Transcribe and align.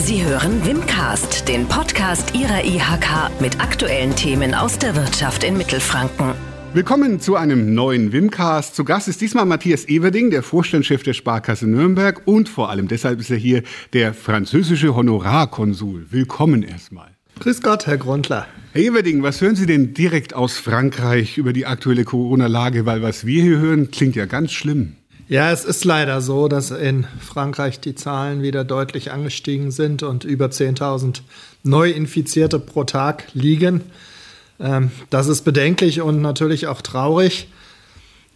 Sie 0.00 0.24
hören 0.24 0.64
Wimcast, 0.64 1.48
den 1.48 1.66
Podcast 1.66 2.32
Ihrer 2.32 2.64
IHK 2.64 3.40
mit 3.40 3.60
aktuellen 3.60 4.14
Themen 4.14 4.54
aus 4.54 4.78
der 4.78 4.94
Wirtschaft 4.94 5.42
in 5.42 5.58
Mittelfranken. 5.58 6.34
Willkommen 6.72 7.18
zu 7.18 7.34
einem 7.34 7.74
neuen 7.74 8.12
Wimcast. 8.12 8.76
Zu 8.76 8.84
Gast 8.84 9.08
ist 9.08 9.20
diesmal 9.20 9.44
Matthias 9.44 9.88
Everding, 9.88 10.30
der 10.30 10.44
Vorstandschef 10.44 11.02
der 11.02 11.14
Sparkasse 11.14 11.66
Nürnberg 11.66 12.22
und 12.26 12.48
vor 12.48 12.70
allem 12.70 12.86
deshalb 12.86 13.18
ist 13.18 13.30
er 13.30 13.38
hier 13.38 13.64
der 13.92 14.14
französische 14.14 14.94
Honorarkonsul. 14.94 16.06
Willkommen 16.10 16.62
erstmal. 16.62 17.08
Grüß 17.40 17.60
Gott, 17.60 17.88
Herr 17.88 17.98
Grundler. 17.98 18.46
Herr 18.74 18.82
Everding, 18.82 19.24
was 19.24 19.40
hören 19.40 19.56
Sie 19.56 19.66
denn 19.66 19.94
direkt 19.94 20.32
aus 20.32 20.58
Frankreich 20.58 21.38
über 21.38 21.52
die 21.52 21.66
aktuelle 21.66 22.04
Corona-Lage? 22.04 22.86
Weil 22.86 23.02
was 23.02 23.26
wir 23.26 23.42
hier 23.42 23.58
hören, 23.58 23.90
klingt 23.90 24.14
ja 24.14 24.26
ganz 24.26 24.52
schlimm. 24.52 24.94
Ja, 25.30 25.52
es 25.52 25.66
ist 25.66 25.84
leider 25.84 26.22
so, 26.22 26.48
dass 26.48 26.70
in 26.70 27.06
Frankreich 27.20 27.80
die 27.80 27.94
Zahlen 27.94 28.40
wieder 28.40 28.64
deutlich 28.64 29.12
angestiegen 29.12 29.70
sind 29.70 30.02
und 30.02 30.24
über 30.24 30.46
10.000 30.46 31.20
Neuinfizierte 31.62 32.58
pro 32.58 32.84
Tag 32.84 33.24
liegen. 33.34 33.82
Ähm, 34.58 34.90
das 35.10 35.28
ist 35.28 35.42
bedenklich 35.42 36.00
und 36.00 36.22
natürlich 36.22 36.66
auch 36.66 36.80
traurig. 36.80 37.48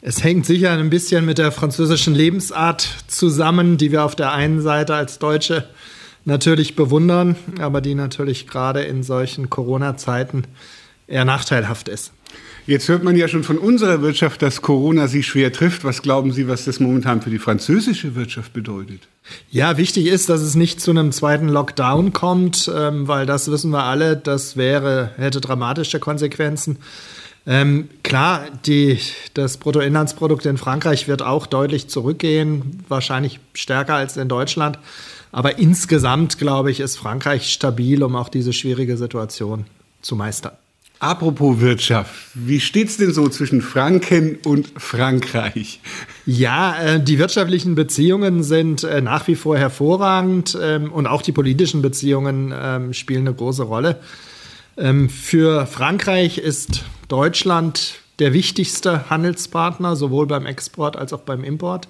Es 0.02 0.22
hängt 0.22 0.44
sicher 0.44 0.72
ein 0.72 0.90
bisschen 0.90 1.24
mit 1.24 1.38
der 1.38 1.50
französischen 1.50 2.14
Lebensart 2.14 2.86
zusammen, 3.06 3.78
die 3.78 3.90
wir 3.90 4.04
auf 4.04 4.14
der 4.14 4.32
einen 4.32 4.60
Seite 4.60 4.94
als 4.94 5.18
Deutsche 5.18 5.66
natürlich 6.26 6.76
bewundern, 6.76 7.36
aber 7.58 7.80
die 7.80 7.94
natürlich 7.94 8.46
gerade 8.46 8.82
in 8.82 9.02
solchen 9.02 9.48
Corona-Zeiten 9.48 10.44
eher 11.12 11.24
nachteilhaft 11.24 11.88
ist. 11.88 12.12
Jetzt 12.64 12.88
hört 12.88 13.02
man 13.02 13.16
ja 13.16 13.26
schon 13.26 13.42
von 13.42 13.58
unserer 13.58 14.02
Wirtschaft, 14.02 14.40
dass 14.40 14.62
Corona 14.62 15.08
sie 15.08 15.24
schwer 15.24 15.52
trifft. 15.52 15.84
Was 15.84 16.00
glauben 16.00 16.32
Sie, 16.32 16.46
was 16.46 16.64
das 16.64 16.78
momentan 16.78 17.20
für 17.20 17.30
die 17.30 17.40
französische 17.40 18.14
Wirtschaft 18.14 18.52
bedeutet? 18.52 19.00
Ja, 19.50 19.76
wichtig 19.78 20.06
ist, 20.06 20.28
dass 20.28 20.40
es 20.42 20.54
nicht 20.54 20.80
zu 20.80 20.92
einem 20.92 21.10
zweiten 21.10 21.48
Lockdown 21.48 22.12
kommt, 22.12 22.70
ähm, 22.74 23.08
weil 23.08 23.26
das 23.26 23.50
wissen 23.50 23.72
wir 23.72 23.82
alle, 23.82 24.16
das 24.16 24.56
wäre, 24.56 25.10
hätte 25.16 25.40
dramatische 25.40 25.98
Konsequenzen. 25.98 26.78
Ähm, 27.46 27.88
klar, 28.04 28.46
die, 28.64 29.00
das 29.34 29.56
Bruttoinlandsprodukt 29.56 30.46
in 30.46 30.56
Frankreich 30.56 31.08
wird 31.08 31.22
auch 31.22 31.46
deutlich 31.46 31.88
zurückgehen, 31.88 32.84
wahrscheinlich 32.88 33.40
stärker 33.54 33.96
als 33.96 34.16
in 34.16 34.28
Deutschland. 34.28 34.78
Aber 35.32 35.58
insgesamt, 35.58 36.38
glaube 36.38 36.70
ich, 36.70 36.78
ist 36.78 36.96
Frankreich 36.96 37.52
stabil, 37.52 38.04
um 38.04 38.14
auch 38.14 38.28
diese 38.28 38.52
schwierige 38.52 38.96
Situation 38.96 39.66
zu 40.00 40.14
meistern. 40.14 40.52
Apropos 41.02 41.58
Wirtschaft, 41.58 42.14
wie 42.34 42.60
steht's 42.60 42.96
denn 42.96 43.12
so 43.12 43.28
zwischen 43.28 43.60
Franken 43.60 44.38
und 44.44 44.72
Frankreich? 44.76 45.80
Ja, 46.26 46.80
äh, 46.80 47.02
die 47.02 47.18
wirtschaftlichen 47.18 47.74
Beziehungen 47.74 48.44
sind 48.44 48.84
äh, 48.84 49.00
nach 49.00 49.26
wie 49.26 49.34
vor 49.34 49.58
hervorragend 49.58 50.56
ähm, 50.62 50.92
und 50.92 51.08
auch 51.08 51.22
die 51.22 51.32
politischen 51.32 51.82
Beziehungen 51.82 52.54
ähm, 52.56 52.92
spielen 52.92 53.26
eine 53.26 53.34
große 53.34 53.64
Rolle. 53.64 53.98
Ähm, 54.76 55.08
für 55.08 55.66
Frankreich 55.66 56.38
ist 56.38 56.84
Deutschland 57.08 57.94
der 58.20 58.32
wichtigste 58.32 59.10
Handelspartner, 59.10 59.96
sowohl 59.96 60.28
beim 60.28 60.46
Export 60.46 60.96
als 60.96 61.12
auch 61.12 61.22
beim 61.22 61.42
Import. 61.42 61.88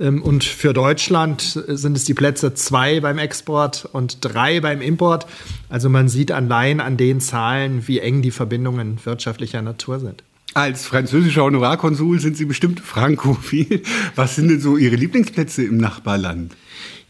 Ähm, 0.00 0.22
und 0.22 0.44
für 0.44 0.72
Deutschland 0.72 1.62
sind 1.66 1.96
es 1.96 2.04
die 2.04 2.14
Plätze 2.14 2.54
zwei 2.54 3.00
beim 3.00 3.18
Export 3.18 3.88
und 3.92 4.18
drei 4.20 4.60
beim 4.60 4.80
Import. 4.80 5.26
Also 5.68 5.88
man 5.88 6.08
sieht 6.08 6.32
allein 6.32 6.80
an 6.80 6.96
den 6.96 7.20
Zahlen, 7.20 7.86
wie 7.86 8.00
eng 8.00 8.22
die 8.22 8.30
Verbindungen 8.30 8.98
wirtschaftlicher 9.04 9.62
Natur 9.62 10.00
sind. 10.00 10.22
Als 10.54 10.86
französischer 10.86 11.42
Honorarkonsul 11.42 12.20
sind 12.20 12.36
Sie 12.36 12.44
bestimmt 12.44 12.78
frankophil. 12.78 13.82
Was 14.14 14.36
sind 14.36 14.48
denn 14.48 14.60
so 14.60 14.76
Ihre 14.76 14.94
Lieblingsplätze 14.94 15.64
im 15.64 15.78
Nachbarland? 15.78 16.54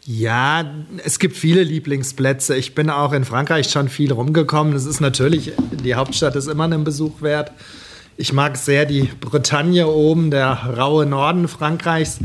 Ja, 0.07 0.65
es 1.03 1.17
gibt 1.19 1.35
viele 1.35 1.63
Lieblingsplätze. 1.63 2.55
Ich 2.55 2.75
bin 2.75 2.89
auch 2.89 3.11
in 3.11 3.23
Frankreich 3.23 3.69
schon 3.69 3.89
viel 3.89 4.11
rumgekommen. 4.11 4.73
Es 4.73 4.85
ist 4.85 4.99
natürlich, 4.99 5.53
die 5.83 5.95
Hauptstadt 5.95 6.35
ist 6.35 6.47
immer 6.47 6.65
einen 6.65 6.83
Besuch 6.83 7.21
wert. 7.21 7.51
Ich 8.17 8.31
mag 8.31 8.55
sehr 8.55 8.85
die 8.85 9.09
Bretagne 9.19 9.87
oben, 9.87 10.31
der 10.31 10.51
raue 10.77 11.05
Norden 11.05 11.47
Frankreichs. 11.47 12.19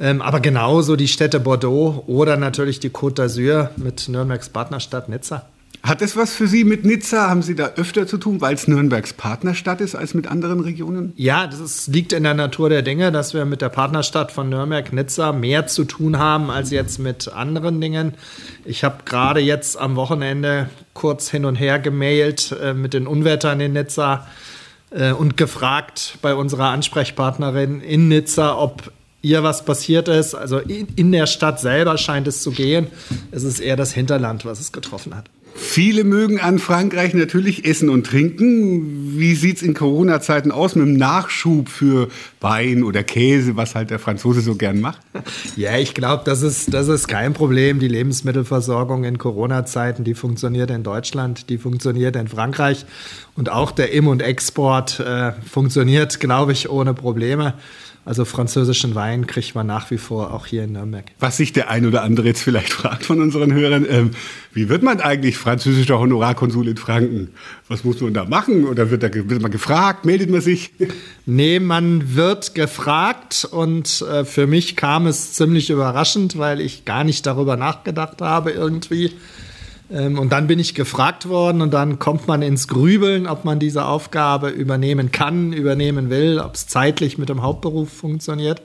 Ähm, 0.00 0.22
aber 0.22 0.40
genauso 0.40 0.96
die 0.96 1.08
Städte 1.08 1.38
Bordeaux 1.40 2.04
oder 2.06 2.38
natürlich 2.38 2.80
die 2.80 2.88
Côte 2.88 3.22
d'Azur 3.22 3.68
mit 3.76 4.08
Nürnbergs 4.08 4.48
Partnerstadt 4.48 5.10
Nizza. 5.10 5.44
Hat 5.82 6.02
es 6.02 6.14
was 6.14 6.34
für 6.34 6.46
Sie 6.46 6.64
mit 6.64 6.84
Nizza? 6.84 7.30
Haben 7.30 7.42
Sie 7.42 7.54
da 7.54 7.70
öfter 7.76 8.06
zu 8.06 8.18
tun, 8.18 8.42
weil 8.42 8.54
es 8.54 8.68
Nürnbergs 8.68 9.14
Partnerstadt 9.14 9.80
ist 9.80 9.94
als 9.94 10.12
mit 10.12 10.26
anderen 10.26 10.60
Regionen? 10.60 11.14
Ja, 11.16 11.46
das 11.46 11.58
ist, 11.60 11.88
liegt 11.88 12.12
in 12.12 12.22
der 12.22 12.34
Natur 12.34 12.68
der 12.68 12.82
Dinge, 12.82 13.12
dass 13.12 13.32
wir 13.32 13.46
mit 13.46 13.62
der 13.62 13.70
Partnerstadt 13.70 14.30
von 14.30 14.50
Nürnberg 14.50 14.92
Nizza 14.92 15.32
mehr 15.32 15.66
zu 15.66 15.84
tun 15.84 16.18
haben 16.18 16.50
als 16.50 16.70
jetzt 16.70 16.98
mit 16.98 17.32
anderen 17.32 17.80
Dingen. 17.80 18.12
Ich 18.66 18.84
habe 18.84 19.04
gerade 19.06 19.40
jetzt 19.40 19.78
am 19.78 19.96
Wochenende 19.96 20.68
kurz 20.92 21.30
hin 21.30 21.46
und 21.46 21.56
her 21.56 21.78
gemailt 21.78 22.54
äh, 22.62 22.74
mit 22.74 22.92
den 22.92 23.06
Unwettern 23.06 23.60
in 23.60 23.72
Nizza 23.72 24.26
äh, 24.90 25.12
und 25.12 25.38
gefragt 25.38 26.18
bei 26.20 26.34
unserer 26.34 26.68
Ansprechpartnerin 26.68 27.80
in 27.80 28.08
Nizza, 28.08 28.58
ob 28.58 28.92
ihr 29.22 29.42
was 29.42 29.64
passiert 29.64 30.08
ist. 30.08 30.34
Also 30.34 30.58
in, 30.58 30.88
in 30.96 31.12
der 31.12 31.26
Stadt 31.26 31.60
selber 31.60 31.98
scheint 31.98 32.26
es 32.26 32.42
zu 32.42 32.50
gehen. 32.50 32.86
Es 33.30 33.42
ist 33.42 33.60
eher 33.60 33.76
das 33.76 33.92
Hinterland, 33.92 34.44
was 34.44 34.60
es 34.60 34.72
getroffen 34.72 35.14
hat. 35.14 35.30
Viele 35.52 36.04
mögen 36.04 36.40
an 36.40 36.58
Frankreich 36.58 37.12
natürlich 37.12 37.64
Essen 37.64 37.90
und 37.90 38.06
Trinken. 38.06 39.18
Wie 39.18 39.34
sieht 39.34 39.56
es 39.56 39.62
in 39.62 39.74
Corona-Zeiten 39.74 40.52
aus 40.52 40.74
mit 40.74 40.86
dem 40.86 40.96
Nachschub 40.96 41.68
für 41.68 42.08
Wein 42.40 42.82
oder 42.82 43.02
Käse, 43.02 43.56
was 43.56 43.74
halt 43.74 43.90
der 43.90 43.98
Franzose 43.98 44.40
so 44.40 44.54
gern 44.54 44.80
macht? 44.80 45.00
Ja, 45.56 45.76
ich 45.76 45.94
glaube, 45.94 46.22
das 46.24 46.42
ist, 46.42 46.72
das 46.72 46.88
ist 46.88 47.08
kein 47.08 47.34
Problem. 47.34 47.80
Die 47.80 47.88
Lebensmittelversorgung 47.88 49.04
in 49.04 49.18
Corona-Zeiten, 49.18 50.04
die 50.04 50.14
funktioniert 50.14 50.70
in 50.70 50.82
Deutschland, 50.82 51.50
die 51.50 51.58
funktioniert 51.58 52.16
in 52.16 52.28
Frankreich. 52.28 52.86
Und 53.36 53.50
auch 53.50 53.70
der 53.70 53.92
Im- 53.92 54.06
und 54.06 54.22
Export 54.22 55.00
äh, 55.00 55.32
funktioniert, 55.32 56.20
glaube 56.20 56.52
ich, 56.52 56.70
ohne 56.70 56.94
Probleme. 56.94 57.54
Also 58.04 58.24
französischen 58.24 58.94
Wein 58.94 59.26
kriegt 59.26 59.54
man 59.54 59.66
nach 59.66 59.90
wie 59.90 59.98
vor 59.98 60.32
auch 60.32 60.46
hier 60.46 60.64
in 60.64 60.72
Nürnberg. 60.72 61.04
Was 61.18 61.36
sich 61.36 61.52
der 61.52 61.70
ein 61.70 61.84
oder 61.84 62.02
andere 62.02 62.26
jetzt 62.26 62.42
vielleicht 62.42 62.72
fragt 62.72 63.04
von 63.04 63.20
unseren 63.20 63.52
Hörern, 63.52 63.86
ähm, 63.88 64.10
wie 64.52 64.68
wird 64.68 64.82
man 64.82 65.00
eigentlich 65.00 65.36
französischer 65.36 65.98
Honorarkonsul 65.98 66.68
in 66.68 66.76
Franken? 66.76 67.28
Was 67.68 67.84
muss 67.84 68.00
man 68.00 68.14
da 68.14 68.24
machen? 68.24 68.64
Oder 68.64 68.90
wird, 68.90 69.02
da, 69.02 69.12
wird 69.12 69.42
man 69.42 69.50
gefragt? 69.50 70.04
Meldet 70.04 70.30
man 70.30 70.40
sich? 70.40 70.72
Nee, 71.26 71.60
man 71.60 72.16
wird 72.16 72.56
gefragt 72.56 73.46
und 73.48 74.02
äh, 74.02 74.24
für 74.24 74.48
mich 74.48 74.74
kam 74.74 75.06
es 75.06 75.34
ziemlich 75.34 75.70
überraschend, 75.70 76.38
weil 76.38 76.60
ich 76.60 76.84
gar 76.84 77.04
nicht 77.04 77.24
darüber 77.24 77.56
nachgedacht 77.56 78.20
habe 78.20 78.50
irgendwie. 78.50 79.12
Ähm, 79.90 80.18
und 80.18 80.30
dann 80.30 80.46
bin 80.46 80.58
ich 80.58 80.74
gefragt 80.74 81.28
worden 81.28 81.62
und 81.62 81.72
dann 81.74 81.98
kommt 81.98 82.28
man 82.28 82.42
ins 82.42 82.68
Grübeln, 82.68 83.26
ob 83.26 83.44
man 83.44 83.58
diese 83.58 83.84
Aufgabe 83.84 84.48
übernehmen 84.48 85.10
kann, 85.10 85.52
übernehmen 85.52 86.10
will, 86.10 86.38
ob 86.38 86.54
es 86.54 86.66
zeitlich 86.66 87.18
mit 87.18 87.28
dem 87.28 87.42
Hauptberuf 87.42 87.92
funktioniert. 87.92 88.62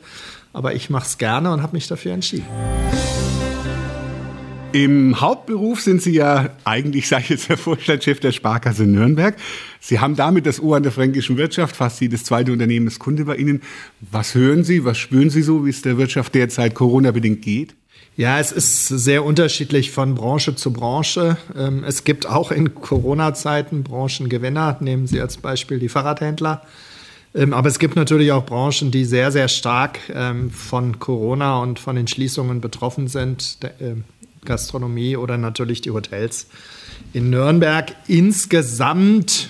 Aber 0.53 0.73
ich 0.73 0.89
mache 0.89 1.05
es 1.05 1.17
gerne 1.17 1.51
und 1.51 1.61
habe 1.61 1.75
mich 1.75 1.87
dafür 1.87 2.13
entschieden. 2.13 2.45
Im 4.71 5.21
Hauptberuf 5.21 5.79
sind 5.79 6.01
Sie 6.01 6.11
ja 6.11 6.49
eigentlich, 6.65 7.07
sage 7.09 7.23
ich 7.23 7.29
jetzt, 7.29 7.49
der 7.49 7.57
Vorstandschef 7.57 8.19
der 8.19 8.33
Sparkasse 8.33 8.83
Nürnberg. 8.83 9.37
Sie 9.79 9.99
haben 9.99 10.17
damit 10.17 10.45
das 10.45 10.61
Ohr 10.61 10.75
an 10.75 10.83
der 10.83 10.91
fränkischen 10.91 11.37
Wirtschaft, 11.37 11.77
fast 11.77 12.01
jedes 12.01 12.25
zweite 12.25 12.51
Unternehmen 12.51 12.87
ist 12.87 12.99
Kunde 12.99 13.25
bei 13.25 13.37
Ihnen. 13.37 13.61
Was 14.11 14.35
hören 14.35 14.65
Sie, 14.65 14.83
was 14.83 14.97
spüren 14.97 15.29
Sie 15.29 15.43
so, 15.43 15.65
wie 15.65 15.69
es 15.69 15.81
der 15.81 15.97
Wirtschaft 15.97 16.35
derzeit 16.35 16.75
Corona-bedingt 16.75 17.41
geht? 17.41 17.73
Ja, 18.17 18.39
es 18.39 18.51
ist 18.51 18.87
sehr 18.87 19.25
unterschiedlich 19.25 19.91
von 19.91 20.15
Branche 20.15 20.55
zu 20.55 20.71
Branche. 20.71 21.37
Ähm, 21.57 21.83
es 21.83 22.05
gibt 22.05 22.27
auch 22.27 22.51
in 22.51 22.73
Corona-Zeiten 22.73 23.83
Branchengewinner. 23.83 24.77
Nehmen 24.79 25.05
Sie 25.05 25.19
als 25.19 25.37
Beispiel 25.37 25.79
die 25.79 25.89
Fahrradhändler. 25.89 26.61
Ähm, 27.33 27.53
aber 27.53 27.67
es 27.67 27.77
gibt 27.77 27.97
natürlich 27.97 28.31
auch 28.31 28.45
Branchen, 28.45 28.89
die 28.91 29.03
sehr, 29.03 29.31
sehr 29.31 29.49
stark 29.49 29.99
ähm, 30.13 30.49
von 30.49 30.99
Corona 30.99 31.59
und 31.59 31.79
von 31.79 31.97
den 31.97 32.07
Schließungen 32.07 32.61
betroffen 32.61 33.07
sind. 33.09 33.57
Gastronomie 34.45 35.17
oder 35.17 35.37
natürlich 35.37 35.81
die 35.81 35.91
Hotels 35.91 36.47
in 37.11 37.29
Nürnberg. 37.29 37.93
Insgesamt 38.07 39.49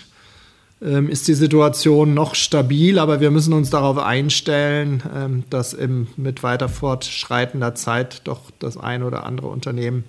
ähm, 0.85 1.09
ist 1.09 1.27
die 1.27 1.33
Situation 1.33 2.13
noch 2.13 2.35
stabil, 2.35 2.99
aber 2.99 3.19
wir 3.19 3.31
müssen 3.31 3.53
uns 3.53 3.69
darauf 3.69 3.97
einstellen, 3.97 5.01
ähm, 5.13 5.43
dass 5.49 5.73
im, 5.73 6.07
mit 6.15 6.43
weiter 6.43 6.69
fortschreitender 6.69 7.73
Zeit 7.75 8.21
doch 8.25 8.51
das 8.59 8.77
ein 8.77 9.01
oder 9.01 9.25
andere 9.25 9.47
Unternehmen 9.47 10.03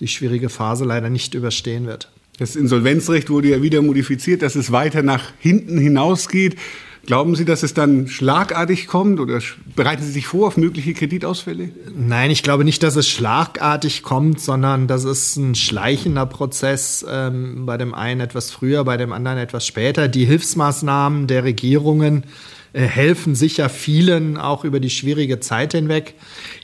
die 0.00 0.08
schwierige 0.08 0.48
Phase 0.48 0.84
leider 0.84 1.10
nicht 1.10 1.34
überstehen 1.34 1.86
wird. 1.86 2.10
Das 2.38 2.56
Insolvenzrecht 2.56 3.30
wurde 3.30 3.48
ja 3.48 3.62
wieder 3.62 3.82
modifiziert, 3.82 4.42
dass 4.42 4.56
es 4.56 4.72
weiter 4.72 5.02
nach 5.02 5.32
hinten 5.38 5.78
hinausgeht. 5.78 6.56
Glauben 7.06 7.36
Sie, 7.36 7.44
dass 7.44 7.62
es 7.62 7.72
dann 7.72 8.08
schlagartig 8.08 8.88
kommt 8.88 9.20
oder 9.20 9.40
bereiten 9.76 10.02
Sie 10.02 10.10
sich 10.10 10.26
vor 10.26 10.48
auf 10.48 10.56
mögliche 10.56 10.92
Kreditausfälle? 10.92 11.70
Nein, 11.96 12.32
ich 12.32 12.42
glaube 12.42 12.64
nicht, 12.64 12.82
dass 12.82 12.96
es 12.96 13.08
schlagartig 13.08 14.02
kommt, 14.02 14.40
sondern 14.40 14.88
das 14.88 15.04
ist 15.04 15.36
ein 15.36 15.54
schleichender 15.54 16.26
Prozess, 16.26 17.06
ähm, 17.08 17.64
bei 17.64 17.76
dem 17.78 17.94
einen 17.94 18.20
etwas 18.20 18.50
früher, 18.50 18.82
bei 18.82 18.96
dem 18.96 19.12
anderen 19.12 19.38
etwas 19.38 19.64
später. 19.64 20.08
Die 20.08 20.24
Hilfsmaßnahmen 20.24 21.28
der 21.28 21.44
Regierungen 21.44 22.24
äh, 22.72 22.82
helfen 22.82 23.36
sicher 23.36 23.68
vielen 23.68 24.36
auch 24.36 24.64
über 24.64 24.80
die 24.80 24.90
schwierige 24.90 25.38
Zeit 25.38 25.72
hinweg. 25.72 26.14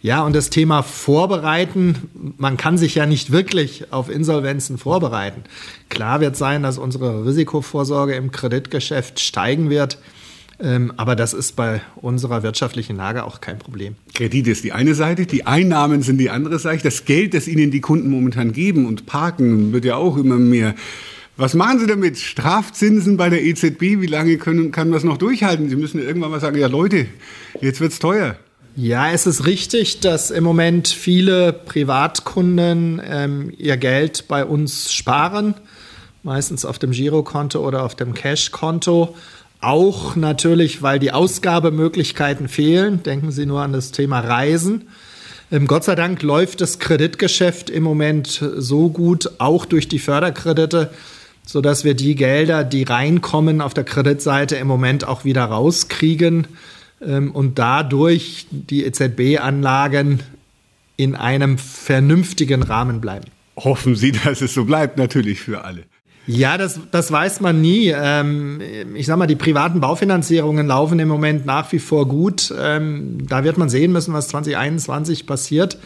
Ja, 0.03 0.25
und 0.25 0.35
das 0.35 0.51
Thema 0.51 0.83
Vorbereiten, 0.83 2.35
man 2.37 2.57
kann 2.57 2.79
sich 2.79 2.97
ja 2.97 3.07
nicht 3.07 3.31
wirklich 3.31 3.93
auf 3.93 4.11
Insolvenzen 4.11 4.77
vorbereiten. 4.77 5.45
Klar 5.89 6.21
wird 6.21 6.37
sein, 6.37 6.65
dass 6.65 6.79
unsere 6.79 7.25
Risikovorsorge 7.25 8.15
im 8.15 8.33
Kreditgeschäft 8.33 9.21
steigen 9.21 9.71
wird. 9.71 9.99
Ähm, 10.63 10.93
aber 10.97 11.17
das 11.17 11.35
ist 11.35 11.57
bei 11.57 11.81
unserer 11.97 12.45
wirtschaftlichen 12.45 12.95
Lage 12.97 13.25
auch 13.25 13.41
kein 13.41 13.59
Problem. 13.59 13.97
Kredit 14.15 14.47
ist 14.47 14.63
die 14.63 14.73
eine 14.73 14.95
Seite, 14.95 15.27
die 15.27 15.45
Einnahmen 15.45 16.03
sind 16.03 16.19
die 16.19 16.31
andere 16.31 16.61
Seite. 16.61 16.85
Das 16.85 17.05
Geld, 17.05 17.35
das 17.35 17.49
Ihnen 17.49 17.73
die 17.73 17.81
Kunden 17.81 18.09
momentan 18.09 18.53
geben 18.53 18.87
und 18.87 19.07
parken, 19.07 19.73
wird 19.73 19.85
ja 19.85 19.97
auch 19.97 20.17
immer 20.17 20.37
mehr. 20.37 20.77
Was 21.37 21.55
machen 21.55 21.81
Sie 21.81 21.87
damit? 21.87 22.19
Strafzinsen 22.19 23.17
bei 23.17 23.29
der 23.29 23.43
EZB, 23.43 24.01
wie 24.01 24.07
lange 24.07 24.37
können, 24.37 24.71
kann 24.71 24.89
man 24.89 24.95
das 24.95 25.05
noch 25.05 25.17
durchhalten? 25.17 25.69
Sie 25.69 25.77
müssen 25.77 26.01
irgendwann 26.01 26.31
mal 26.31 26.41
sagen, 26.41 26.59
ja 26.59 26.69
Leute, 26.69 27.07
jetzt 27.61 27.81
wird 27.81 27.93
es 27.93 27.99
teuer. 27.99 28.37
Ja, 28.77 29.11
es 29.11 29.27
ist 29.27 29.45
richtig, 29.45 30.01
dass 30.01 30.31
im 30.31 30.45
Moment 30.45 30.89
viele 30.89 31.53
Privatkunden 31.53 33.03
ähm, 33.05 33.53
ihr 33.59 33.77
Geld 33.77 34.29
bei 34.29 34.45
uns 34.45 34.93
sparen, 34.93 35.55
meistens 36.23 36.65
auf 36.65 36.79
dem 36.79 36.93
Girokonto 36.93 37.67
oder 37.67 37.83
auf 37.83 37.97
dem 37.97 38.15
Cashkonto. 38.15 39.17
Auch 39.63 40.17
natürlich, 40.17 40.83
weil 40.83 40.99
die 40.99 41.13
Ausgabemöglichkeiten 41.13 42.49
fehlen. 42.49 43.05
Denken 43.05 43.31
Sie 43.31 43.47
nur 43.47 43.63
an 43.63 43.73
das 43.73 43.93
Thema 43.93 44.19
Reisen. 44.19 44.89
Ähm, 45.53 45.69
Gott 45.69 45.85
sei 45.85 45.95
Dank 45.95 46.23
läuft 46.23 46.61
das 46.61 46.81
Kreditgeschäft 46.81 47.71
im 47.71 47.85
Moment 47.85 48.45
so 48.57 48.89
gut, 48.89 49.31
auch 49.39 49.65
durch 49.65 49.87
die 49.87 50.01
Förderkredite, 50.01 50.91
sodass 51.47 51.85
wir 51.85 51.95
die 51.95 52.17
Gelder, 52.17 52.65
die 52.65 52.83
reinkommen 52.83 53.61
auf 53.61 53.73
der 53.73 53.85
Kreditseite, 53.85 54.57
im 54.57 54.67
Moment 54.67 55.07
auch 55.07 55.25
wieder 55.25 55.45
rauskriegen 55.45 56.49
ähm, 57.01 57.31
und 57.31 57.61
dadurch 57.61 58.49
die 58.51 58.85
EZB-Anlagen 58.85 60.25
in 60.97 61.15
einem 61.15 61.57
vernünftigen 61.57 62.65
Rahmen 62.65 63.01
bleiben. 63.01 63.27
Hoffen 63.57 63.95
Sie, 63.95 64.11
dass 64.11 64.41
es 64.41 64.55
so 64.55 64.65
bleibt, 64.65 64.99
natürlich 64.99 65.41
für 65.41 65.65
alle. 65.65 65.85
Ja, 66.27 66.57
das, 66.57 66.79
das 66.91 67.11
weiß 67.11 67.41
man 67.41 67.61
nie. 67.61 67.93
Ähm, 67.95 68.61
ich 68.95 69.07
sag 69.07 69.17
mal, 69.17 69.27
die 69.27 69.37
privaten 69.37 69.81
Baufinanzierungen 69.81 70.67
laufen 70.67 70.99
im 70.99 71.09
Moment 71.09 71.47
nach 71.47 71.71
wie 71.73 71.81
vor 71.81 72.07
gut. 72.07 72.55
Ähm, 72.59 73.27
da 73.27 73.45
wird 73.45 73.59
man 73.59 73.69
sehen 73.69 73.93
müssen, 73.93 74.15
was 74.15 74.29
2021 74.29 75.27
passiert. 75.27 75.79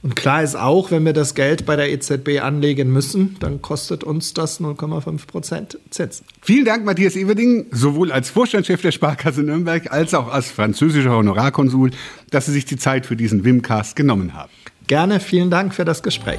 Und 0.00 0.14
klar 0.14 0.42
ist 0.44 0.54
auch, 0.54 0.92
wenn 0.92 1.04
wir 1.04 1.12
das 1.12 1.34
Geld 1.34 1.66
bei 1.66 1.74
der 1.74 1.90
EZB 1.90 2.40
anlegen 2.40 2.92
müssen, 2.92 3.36
dann 3.40 3.60
kostet 3.62 4.04
uns 4.04 4.32
das 4.32 4.60
0,5 4.60 5.26
Prozent 5.26 5.78
Zins. 5.90 6.22
Vielen 6.40 6.64
Dank, 6.64 6.84
Matthias 6.84 7.16
Everding, 7.16 7.66
sowohl 7.72 8.12
als 8.12 8.30
Vorstandschef 8.30 8.80
der 8.80 8.92
Sparkasse 8.92 9.42
Nürnberg 9.42 9.90
als 9.90 10.14
auch 10.14 10.32
als 10.32 10.50
französischer 10.50 11.10
Honorarkonsul, 11.10 11.90
dass 12.30 12.46
Sie 12.46 12.52
sich 12.52 12.64
die 12.64 12.76
Zeit 12.76 13.06
für 13.06 13.16
diesen 13.16 13.44
Wimcast 13.44 13.96
genommen 13.96 14.34
haben. 14.34 14.50
Gerne, 14.86 15.18
vielen 15.18 15.50
Dank 15.50 15.74
für 15.74 15.84
das 15.84 16.02
Gespräch. 16.02 16.38